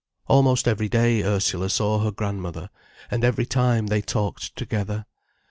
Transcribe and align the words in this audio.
Almost 0.25 0.67
every 0.67 0.89
day, 0.89 1.21
Ursula 1.21 1.69
saw 1.69 1.99
her 1.99 2.09
grandmother, 2.09 2.71
and 3.11 3.23
every 3.23 3.45
time, 3.45 3.85
they 3.85 4.01
talked 4.01 4.55
together. 4.55 5.05